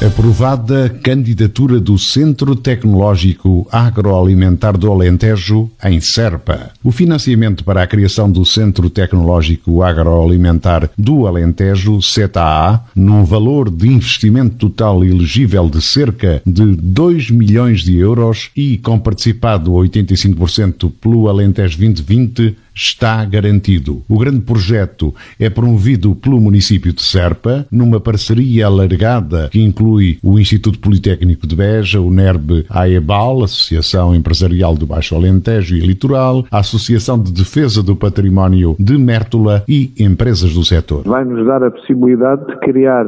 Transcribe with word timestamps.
Aprovada 0.00 0.88
candidatura 1.02 1.80
do 1.80 1.98
Centro 1.98 2.54
Tecnológico 2.54 3.66
Agroalimentar 3.70 4.78
do 4.78 4.92
Alentejo 4.92 5.68
em 5.84 6.00
Serpa. 6.00 6.70
O 6.84 6.92
financiamento 6.92 7.64
para 7.64 7.82
a 7.82 7.86
criação 7.86 8.30
do 8.30 8.44
Centro 8.44 8.88
Tecnológico 8.88 9.82
Agroalimentar 9.82 10.88
do 10.96 11.26
Alentejo, 11.26 12.00
CETA-A, 12.00 12.84
num 12.94 13.24
valor 13.24 13.68
de 13.68 13.88
investimento 13.88 14.68
total 14.68 15.04
elegível 15.04 15.68
de 15.68 15.82
cerca 15.82 16.40
de 16.46 16.76
2 16.76 17.32
milhões 17.32 17.80
de 17.80 17.96
euros 17.96 18.50
e 18.54 18.78
com 18.78 19.00
participado 19.00 19.72
85% 19.72 20.92
pelo 21.00 21.28
Alentejo 21.28 21.76
2020, 21.76 22.56
está 22.78 23.24
garantido. 23.24 24.02
O 24.08 24.18
grande 24.18 24.40
projeto 24.40 25.12
é 25.38 25.50
promovido 25.50 26.14
pelo 26.14 26.40
município 26.40 26.92
de 26.92 27.02
Serpa, 27.02 27.66
numa 27.72 27.98
parceria 27.98 28.66
alargada 28.66 29.48
que 29.50 29.60
inclui 29.60 30.18
o 30.22 30.38
Instituto 30.38 30.78
Politécnico 30.78 31.46
de 31.46 31.56
Beja, 31.56 32.00
o 32.00 32.10
NERB 32.10 32.64
AEBAL, 32.70 33.42
Associação 33.42 34.14
Empresarial 34.14 34.76
do 34.76 34.86
Baixo 34.86 35.16
Alentejo 35.16 35.74
e 35.74 35.80
Litoral, 35.80 36.46
a 36.50 36.58
Associação 36.58 37.20
de 37.20 37.32
Defesa 37.32 37.82
do 37.82 37.96
Património 37.96 38.76
de 38.78 38.96
Mértola 38.96 39.64
e 39.68 39.92
empresas 39.98 40.54
do 40.54 40.64
setor. 40.64 41.02
Vai 41.04 41.24
nos 41.24 41.44
dar 41.46 41.64
a 41.64 41.70
possibilidade 41.70 42.46
de 42.46 42.60
criar 42.60 43.06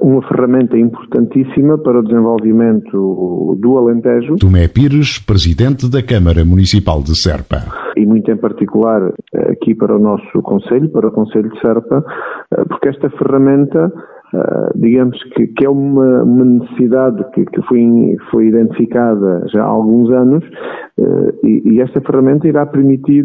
uma 0.00 0.22
ferramenta 0.28 0.78
importantíssima 0.78 1.76
para 1.78 1.98
o 1.98 2.02
desenvolvimento 2.02 3.56
do 3.60 3.78
Alentejo. 3.78 4.36
Tomé 4.36 4.68
Pires, 4.68 5.18
presidente 5.18 5.90
da 5.90 6.02
Câmara 6.02 6.44
Municipal 6.44 7.02
de 7.02 7.16
Serpa. 7.16 7.58
E 7.96 8.06
muito 8.06 8.30
em 8.30 8.36
particular 8.36 9.02
uh, 9.02 9.14
aqui 9.50 9.74
para 9.74 9.96
o 9.96 9.98
nosso 9.98 10.42
Conselho, 10.42 10.88
para 10.90 11.08
o 11.08 11.12
Conselho 11.12 11.50
de 11.50 11.60
Serpa, 11.60 11.98
uh, 11.98 12.68
porque 12.68 12.88
esta 12.88 13.10
ferramenta 13.10 13.92
digamos 14.76 15.20
que, 15.34 15.48
que, 15.48 15.64
é 15.64 15.68
uma, 15.68 16.22
uma 16.22 16.44
necessidade 16.44 17.24
que, 17.32 17.44
que, 17.46 17.60
foi, 17.62 18.16
foi 18.30 18.46
identificada 18.46 19.44
já 19.52 19.60
há 19.64 19.66
alguns 19.66 20.08
anos 20.12 20.44
e, 21.42 21.62
e, 21.64 21.80
esta 21.80 22.00
ferramenta 22.00 22.46
irá 22.46 22.64
permitir 22.64 23.24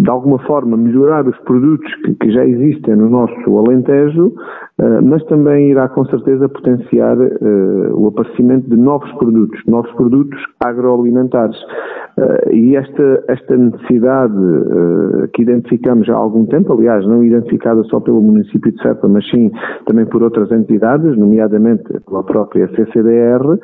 de 0.00 0.08
alguma 0.08 0.38
forma 0.40 0.78
melhorar 0.78 1.26
os 1.28 1.36
produtos 1.40 1.94
que, 1.96 2.14
que, 2.14 2.30
já 2.30 2.44
existem 2.44 2.96
no 2.96 3.10
nosso 3.10 3.58
Alentejo, 3.58 4.28
uh, 4.28 5.02
mas 5.02 5.22
também 5.24 5.70
irá 5.70 5.88
com 5.88 6.06
certeza 6.06 6.48
potenciar 6.48 7.18
uh, 7.18 7.94
o 7.94 8.08
aparecimento 8.08 8.68
de 8.70 8.76
novos 8.76 9.12
produtos, 9.18 9.60
novos 9.66 9.92
produtos 9.92 10.40
agroalimentares. 10.64 11.56
Uh, 12.16 12.50
e 12.50 12.76
esta, 12.76 13.24
esta 13.28 13.56
necessidade 13.56 14.34
que 15.34 15.42
identificamos 15.42 16.08
há 16.08 16.14
algum 16.14 16.46
tempo, 16.46 16.72
aliás, 16.72 17.06
não 17.06 17.22
identificada 17.22 17.82
só 17.84 18.00
pelo 18.00 18.22
município 18.22 18.72
de 18.72 18.82
Serpa, 18.82 19.06
mas 19.06 19.28
sim 19.30 19.50
também 19.86 20.06
por 20.06 20.22
outras 20.22 20.50
entidades, 20.50 21.16
nomeadamente 21.16 21.84
pela 22.06 22.22
própria 22.24 22.68
CCDR, 22.68 23.58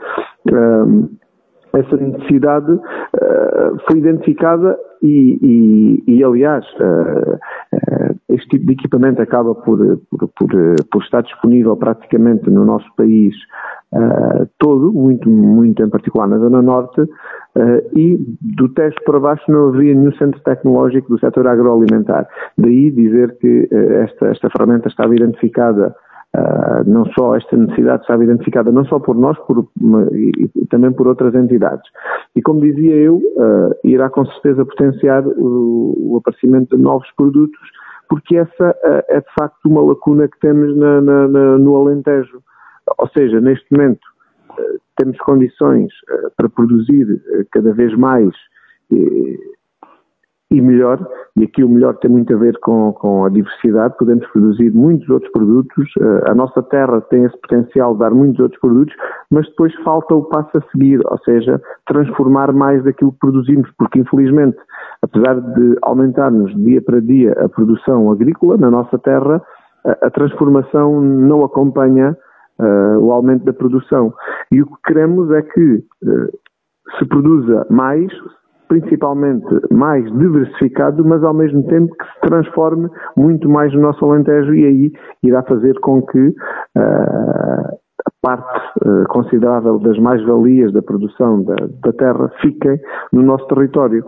essa 1.72 1.96
necessidade 1.96 2.72
uh, 2.72 3.78
foi 3.86 3.98
identificada 3.98 4.78
e, 5.02 5.38
e, 6.06 6.18
e 6.18 6.24
aliás, 6.24 6.64
uh, 6.80 7.34
uh, 7.34 8.18
este 8.28 8.48
tipo 8.48 8.66
de 8.66 8.72
equipamento 8.72 9.22
acaba 9.22 9.54
por, 9.54 9.78
por, 10.10 10.28
por, 10.28 10.48
por, 10.90 11.02
estar 11.02 11.22
disponível 11.22 11.76
praticamente 11.76 12.50
no 12.50 12.64
nosso 12.64 12.86
país 12.96 13.34
todo, 14.58 14.92
muito, 14.92 15.30
muito 15.30 15.82
em 15.82 15.88
particular 15.88 16.26
na 16.26 16.38
Zona 16.38 16.60
Norte, 16.60 17.00
e 17.94 18.18
do 18.56 18.68
teste 18.70 19.00
para 19.04 19.20
baixo 19.20 19.44
não 19.48 19.68
havia 19.68 19.94
nenhum 19.94 20.12
centro 20.16 20.38
tecnológico 20.40 21.08
do 21.08 21.20
setor 21.20 21.46
agroalimentar. 21.46 22.28
Daí 22.58 22.90
dizer 22.90 23.38
que 23.38 23.68
esta, 24.02 24.26
esta 24.26 24.50
ferramenta 24.50 24.88
estava 24.88 25.14
identificada 25.14 25.94
Uh, 26.36 26.84
não 26.86 27.06
só 27.18 27.34
esta 27.34 27.56
necessidade 27.56 28.02
estava 28.02 28.22
identificada 28.22 28.70
não 28.70 28.84
só 28.84 28.98
por 28.98 29.16
nós, 29.16 29.38
por, 29.46 29.66
e, 30.12 30.50
e 30.54 30.66
também 30.66 30.92
por 30.92 31.06
outras 31.06 31.34
entidades. 31.34 31.88
E 32.34 32.42
como 32.42 32.60
dizia 32.60 32.94
eu, 32.94 33.16
uh, 33.16 33.74
irá 33.84 34.10
com 34.10 34.26
certeza 34.26 34.66
potenciar 34.66 35.26
o, 35.26 35.94
o, 35.96 36.16
aparecimento 36.18 36.76
de 36.76 36.82
novos 36.82 37.10
produtos, 37.16 37.58
porque 38.10 38.36
essa 38.36 38.70
uh, 38.70 39.02
é 39.08 39.20
de 39.20 39.34
facto 39.38 39.64
uma 39.64 39.80
lacuna 39.80 40.28
que 40.28 40.38
temos 40.40 40.76
na, 40.76 41.00
na, 41.00 41.28
na, 41.28 41.58
no 41.58 41.74
Alentejo. 41.76 42.42
Ou 42.98 43.08
seja, 43.08 43.40
neste 43.40 43.66
momento 43.70 44.06
temos 44.96 45.16
condições 45.18 45.92
para 46.36 46.48
produzir 46.48 47.06
cada 47.50 47.72
vez 47.72 47.94
mais 47.96 48.32
e 50.50 50.60
melhor, 50.60 51.04
e 51.36 51.42
aqui 51.42 51.64
o 51.64 51.68
melhor 51.68 51.96
tem 51.96 52.10
muito 52.10 52.32
a 52.32 52.36
ver 52.36 52.56
com, 52.60 52.92
com 52.92 53.24
a 53.24 53.28
diversidade, 53.28 53.96
podemos 53.98 54.24
produzir 54.28 54.72
muitos 54.72 55.08
outros 55.08 55.30
produtos, 55.32 55.90
eh, 56.00 56.30
a 56.30 56.34
nossa 56.36 56.62
terra 56.62 57.00
tem 57.00 57.24
esse 57.24 57.36
potencial 57.40 57.94
de 57.94 58.00
dar 58.00 58.12
muitos 58.12 58.38
outros 58.38 58.60
produtos, 58.60 58.94
mas 59.30 59.44
depois 59.48 59.74
falta 59.82 60.14
o 60.14 60.24
passo 60.24 60.56
a 60.56 60.60
seguir, 60.70 61.00
ou 61.04 61.18
seja, 61.24 61.60
transformar 61.86 62.52
mais 62.52 62.84
daquilo 62.84 63.10
que 63.10 63.18
produzimos, 63.18 63.68
porque 63.76 63.98
infelizmente, 63.98 64.56
apesar 65.02 65.40
de 65.40 65.76
aumentarmos 65.82 66.54
dia 66.62 66.80
para 66.80 67.00
dia 67.00 67.32
a 67.32 67.48
produção 67.48 68.12
agrícola 68.12 68.56
na 68.56 68.70
nossa 68.70 68.96
terra, 68.98 69.42
a, 69.84 70.06
a 70.06 70.10
transformação 70.10 71.00
não 71.00 71.44
acompanha 71.44 72.16
uh, 72.60 72.98
o 73.00 73.12
aumento 73.12 73.44
da 73.44 73.52
produção. 73.52 74.14
E 74.50 74.62
o 74.62 74.66
que 74.66 74.82
queremos 74.86 75.30
é 75.32 75.42
que 75.42 75.84
uh, 76.04 76.38
se 76.98 77.04
produza 77.06 77.66
mais, 77.68 78.12
principalmente 78.68 79.46
mais 79.70 80.04
diversificado, 80.18 81.04
mas 81.04 81.22
ao 81.22 81.34
mesmo 81.34 81.62
tempo 81.66 81.94
que 81.96 82.04
se 82.04 82.20
transforme 82.20 82.88
muito 83.16 83.48
mais 83.48 83.72
no 83.72 83.80
nosso 83.80 84.04
Alentejo 84.04 84.54
e 84.54 84.64
aí 84.64 84.92
irá 85.22 85.42
fazer 85.42 85.78
com 85.80 86.02
que 86.02 86.28
uh, 86.28 87.76
parte 88.26 88.60
uh, 88.84 89.04
considerável 89.08 89.78
das 89.78 89.96
mais-valias 90.00 90.72
da 90.72 90.82
produção 90.82 91.44
da, 91.44 91.54
da, 91.54 91.92
terra 91.92 92.28
fiquem 92.40 92.76
no 93.12 93.22
nosso 93.22 93.46
território. 93.46 94.04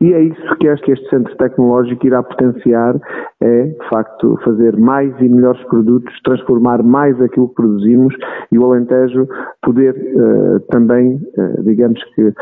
E 0.00 0.14
é 0.14 0.22
isso 0.22 0.56
que 0.58 0.66
acho 0.66 0.82
que 0.82 0.92
este 0.92 1.10
centro 1.10 1.36
tecnológico 1.36 2.06
irá 2.06 2.22
potenciar, 2.22 2.96
é, 3.42 3.64
de 3.64 3.88
facto, 3.90 4.38
fazer 4.42 4.74
mais 4.78 5.14
e 5.20 5.28
melhores 5.28 5.62
produtos, 5.64 6.18
transformar 6.24 6.82
mais 6.82 7.20
aquilo 7.20 7.50
que 7.50 7.56
produzimos 7.56 8.14
e 8.50 8.58
o 8.58 8.64
Alentejo 8.64 9.28
poder 9.60 9.94
uh, 9.94 10.60
também, 10.70 11.16
uh, 11.36 11.62
digamos 11.62 12.02
que, 12.14 12.28
uh, 12.28 12.34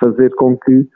fazer 0.00 0.34
com 0.34 0.56
que 0.56 0.88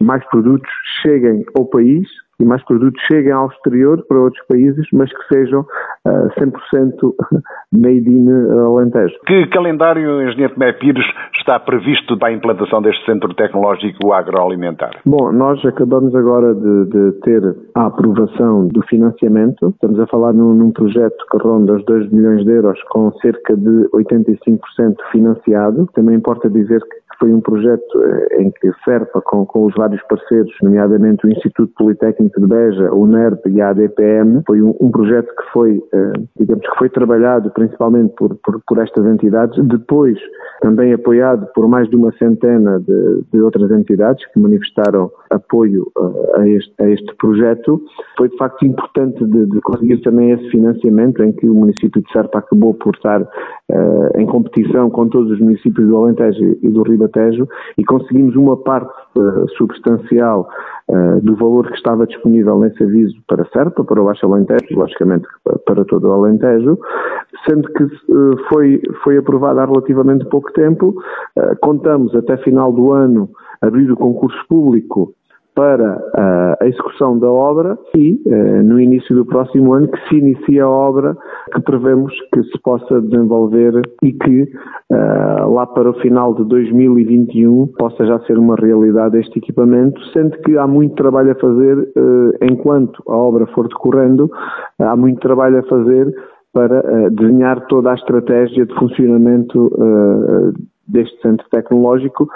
mais 0.00 0.22
produtos 0.28 0.70
cheguem 1.02 1.42
ao 1.56 1.64
país 1.64 2.06
e 2.40 2.44
mais 2.44 2.64
produtos 2.64 3.00
cheguem 3.06 3.32
ao 3.32 3.48
exterior 3.48 4.04
para 4.06 4.18
outros 4.18 4.44
países, 4.46 4.86
mas 4.92 5.10
que 5.12 5.34
sejam 5.34 5.60
uh, 5.60 6.28
100% 6.38 7.14
made 7.72 8.08
in 8.08 8.28
Alentejo. 8.28 9.14
Que 9.26 9.46
calendário, 9.48 10.22
Engenheiro 10.22 10.54
Tomé 10.54 10.72
Pires, 10.72 11.06
está 11.36 11.58
previsto 11.58 12.16
para 12.18 12.28
a 12.28 12.32
implantação 12.32 12.80
deste 12.80 13.04
Centro 13.04 13.34
Tecnológico 13.34 14.12
Agroalimentar? 14.12 15.00
Bom, 15.04 15.32
nós 15.32 15.64
acabamos 15.64 16.14
agora 16.14 16.54
de, 16.54 16.84
de 16.86 17.12
ter 17.20 17.42
a 17.74 17.86
aprovação 17.86 18.68
do 18.68 18.82
financiamento. 18.82 19.70
Estamos 19.70 19.98
a 20.00 20.06
falar 20.06 20.32
num, 20.32 20.54
num, 20.54 20.70
projeto 20.70 21.16
que 21.30 21.38
ronda 21.38 21.74
os 21.74 21.84
2 21.84 22.10
milhões 22.12 22.44
de 22.44 22.52
euros 22.52 22.80
com 22.90 23.10
cerca 23.20 23.56
de 23.56 23.88
85% 23.94 24.96
financiado. 25.10 25.88
Também 25.94 26.16
importa 26.16 26.48
dizer 26.48 26.80
que 26.80 27.08
foi 27.18 27.32
um 27.32 27.40
projeto 27.40 28.02
eh, 28.02 28.42
em 28.42 28.50
que 28.50 28.70
SERPA, 28.84 29.20
com, 29.22 29.44
com 29.44 29.66
os 29.66 29.74
vários 29.74 30.00
parceiros, 30.06 30.52
nomeadamente 30.62 31.26
o 31.26 31.30
Instituto 31.30 31.72
Politécnico 31.76 32.27
de 32.36 32.46
Beja, 32.46 32.92
o 32.92 33.06
NERP 33.06 33.46
e 33.48 33.60
a 33.60 33.70
ADPM, 33.70 34.42
foi 34.46 34.60
um, 34.62 34.74
um 34.80 34.90
projeto 34.90 35.28
que 35.28 35.52
foi, 35.52 35.82
eh, 35.92 36.12
digamos 36.38 36.66
que 36.66 36.78
foi 36.78 36.88
trabalhado 36.88 37.50
principalmente 37.50 38.14
por, 38.16 38.34
por, 38.36 38.60
por, 38.66 38.78
estas 38.78 39.06
entidades, 39.06 39.62
depois 39.66 40.18
também 40.60 40.92
apoiado 40.92 41.46
por 41.54 41.68
mais 41.68 41.88
de 41.88 41.96
uma 41.96 42.12
centena 42.12 42.80
de, 42.80 43.22
de 43.32 43.40
outras 43.40 43.70
entidades 43.70 44.24
que 44.32 44.40
manifestaram 44.40 45.10
apoio 45.30 45.90
eh, 45.96 46.40
a 46.40 46.48
este, 46.48 46.74
a 46.80 46.88
este 46.88 47.14
projeto. 47.16 47.80
Foi 48.16 48.28
de 48.28 48.36
facto 48.36 48.64
importante 48.66 49.24
de, 49.24 49.46
de, 49.46 49.60
conseguir 49.60 49.98
também 50.02 50.32
esse 50.32 50.48
financiamento 50.50 51.22
em 51.22 51.32
que 51.32 51.48
o 51.48 51.54
município 51.54 52.02
de 52.02 52.12
Serpa 52.12 52.38
acabou 52.38 52.74
por 52.74 52.94
estar 52.94 53.22
uh, 53.22 54.18
em 54.18 54.26
competição 54.26 54.90
com 54.90 55.08
todos 55.08 55.32
os 55.32 55.40
municípios 55.40 55.86
do 55.86 55.96
Alentejo 55.96 56.56
e 56.62 56.68
do 56.68 56.82
Rio 56.82 56.98
Alentejo 57.00 57.48
e 57.76 57.84
conseguimos 57.84 58.36
uma 58.36 58.56
parte 58.56 58.92
uh, 59.18 59.48
substancial 59.56 60.48
uh, 60.88 61.20
do 61.20 61.36
valor 61.36 61.68
que 61.68 61.76
estava 61.76 62.06
disponível 62.06 62.58
nesse 62.58 62.82
aviso 62.82 63.16
para 63.26 63.44
Serpa, 63.46 63.84
para 63.84 64.00
o 64.00 64.04
Baixo 64.04 64.26
Alentejo, 64.26 64.78
logicamente 64.78 65.26
para 65.64 65.84
todo 65.84 66.08
o 66.08 66.12
Alentejo, 66.12 66.78
sendo 67.46 67.68
que 67.72 67.84
uh, 67.84 68.36
foi, 68.48 68.80
foi 69.02 69.18
aprovado 69.18 69.60
há 69.60 69.66
relativamente 69.66 70.24
pouco 70.26 70.52
tempo. 70.52 70.94
contamos 71.60 72.14
até 72.14 72.36
final 72.38 72.72
do 72.72 72.92
ano 72.92 73.28
abrir 73.60 73.90
o 73.90 73.96
concurso 73.96 74.38
público 74.48 75.14
para 75.58 76.00
a 76.60 76.66
execução 76.68 77.18
da 77.18 77.28
obra 77.28 77.76
e 77.96 78.16
no 78.64 78.80
início 78.80 79.12
do 79.16 79.26
próximo 79.26 79.72
ano 79.72 79.88
que 79.88 80.08
se 80.08 80.14
inicia 80.14 80.62
a 80.62 80.70
obra 80.70 81.16
que 81.52 81.60
prevemos 81.62 82.12
que 82.32 82.44
se 82.44 82.62
possa 82.62 83.00
desenvolver 83.00 83.82
e 84.04 84.12
que 84.12 84.48
lá 84.88 85.66
para 85.66 85.90
o 85.90 85.94
final 85.94 86.32
de 86.34 86.44
2021 86.44 87.66
possa 87.76 88.06
já 88.06 88.20
ser 88.20 88.38
uma 88.38 88.54
realidade 88.54 89.18
este 89.18 89.40
equipamento, 89.40 90.00
sendo 90.12 90.38
que 90.42 90.56
há 90.56 90.64
muito 90.64 90.94
trabalho 90.94 91.32
a 91.32 91.34
fazer 91.34 91.92
enquanto 92.40 93.02
a 93.08 93.16
obra 93.16 93.44
for 93.48 93.66
decorrendo, 93.66 94.30
há 94.78 94.94
muito 94.94 95.18
trabalho 95.18 95.58
a 95.58 95.62
fazer 95.64 96.14
para 96.52 97.10
desenhar 97.10 97.66
toda 97.66 97.90
a 97.90 97.94
estratégia 97.94 98.64
de 98.64 98.74
funcionamento 98.76 99.72
deste 100.88 101.20
centro 101.20 101.46
tecnológico, 101.50 102.28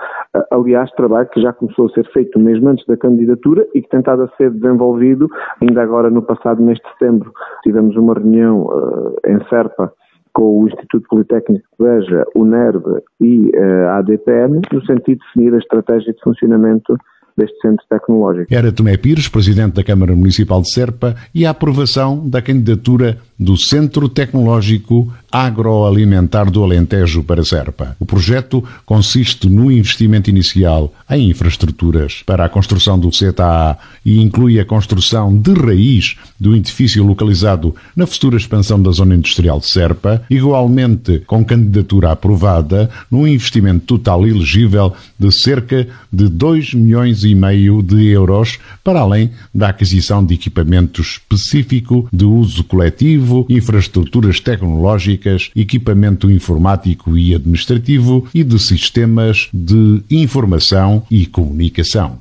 aliás, 0.51 0.91
trabalho 0.93 1.29
que 1.29 1.41
já 1.41 1.53
começou 1.53 1.87
a 1.87 1.91
ser 1.91 2.07
feito 2.13 2.39
mesmo 2.39 2.69
antes 2.69 2.87
da 2.87 2.97
candidatura 2.97 3.67
e 3.75 3.83
que 3.83 3.89
tem 3.89 4.01
estado 4.01 4.23
a 4.23 4.29
ser 4.37 4.51
desenvolvido 4.51 5.29
ainda 5.61 5.83
agora 5.83 6.11
no 6.11 6.23
passado 6.23 6.63
mês 6.63 6.79
de 6.79 6.89
setembro. 6.93 7.33
Tivemos 7.63 7.97
uma 7.97 8.15
reunião 8.15 8.67
uh, 8.67 9.17
em 9.27 9.39
Serpa 9.49 9.93
com 10.35 10.63
o 10.63 10.69
Instituto 10.69 11.07
Politécnico 11.09 11.67
de 11.79 11.85
Beja, 11.85 12.25
o 12.35 12.45
NERV 12.45 13.03
e 13.21 13.51
uh, 13.51 13.89
a 13.89 13.99
ADPM, 13.99 14.61
no 14.73 14.85
sentido 14.85 15.19
de 15.19 15.25
definir 15.27 15.55
a 15.55 15.59
estratégia 15.59 16.13
de 16.13 16.21
funcionamento 16.23 16.97
deste 17.37 17.57
centro 17.61 17.85
tecnológico. 17.89 18.53
Era 18.53 18.73
Tomé 18.73 18.97
Pires, 18.97 19.29
presidente 19.29 19.75
da 19.75 19.85
Câmara 19.85 20.15
Municipal 20.15 20.61
de 20.63 20.71
Serpa, 20.71 21.17
e 21.35 21.47
a 21.47 21.51
aprovação 21.51 22.29
da 22.29 22.43
candidatura 22.43 23.19
do 23.43 23.57
Centro 23.57 24.09
Tecnológico 24.09 25.13
Agroalimentar 25.31 26.51
do 26.51 26.63
Alentejo 26.63 27.25
para 27.25 27.43
Serpa. 27.43 27.97
O 27.99 28.05
projeto 28.05 28.63
consiste 28.85 29.49
no 29.49 29.73
investimento 29.73 30.29
inicial 30.29 30.93
em 31.09 31.31
infraestruturas 31.31 32.23
para 32.27 32.45
a 32.45 32.49
construção 32.51 32.99
do 32.99 33.09
CTA 33.09 33.79
e 34.05 34.21
inclui 34.21 34.61
a 34.61 34.65
construção 34.65 35.35
de 35.35 35.55
raiz 35.55 36.17
do 36.39 36.55
edifício 36.55 37.03
localizado 37.03 37.75
na 37.97 38.07
futura 38.07 38.37
expansão 38.37 38.81
da 38.81 38.91
zona 38.91 39.15
industrial 39.15 39.59
de 39.59 39.69
Serpa, 39.69 40.23
igualmente 40.29 41.21
com 41.21 41.43
candidatura 41.43 42.13
aprovada 42.13 42.91
num 43.11 43.27
investimento 43.27 43.87
total 43.87 44.27
elegível 44.27 44.93
de 45.19 45.33
cerca 45.33 45.89
de 46.13 46.29
2 46.29 46.75
milhões 46.75 47.22
e 47.25 47.35
meio 47.35 47.83
de 47.83 48.09
euros, 48.09 48.59
para 48.83 49.01
além 49.01 49.31
da 49.55 49.69
aquisição 49.69 50.25
de 50.25 50.35
equipamento 50.35 51.01
específico 51.01 52.09
de 52.13 52.25
uso 52.25 52.65
coletivo, 52.65 53.47
infraestruturas 53.49 54.41
tecnológicas, 54.41 55.51
equipamento 55.55 56.31
informático 56.31 57.17
e 57.17 57.35
administrativo 57.35 58.27
e 58.35 58.45
de 58.45 58.59
sistemas 58.59 59.49
de 59.53 60.03
informação 60.11 61.03
e 61.11 61.27
comunicação. 61.27 62.19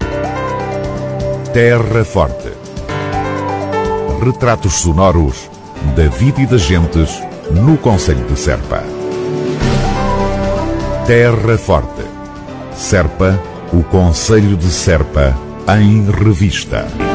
Terra 1.54 2.06
Forte. 2.06 2.50
Retratos 4.24 4.76
sonoros 4.76 5.50
da 5.96 6.08
vida 6.08 6.42
e 6.42 6.46
das 6.46 6.62
gentes 6.62 7.22
no 7.66 7.78
Conselho 7.78 8.26
de 8.28 8.40
Serpa. 8.40 8.84
Terra 11.06 11.58
Forte. 11.58 12.04
Serpa, 12.74 13.38
o 13.74 13.84
Conselho 13.84 14.58
de 14.58 14.70
Serpa, 14.70 15.38
em 15.68 16.10
revista. 16.12 17.11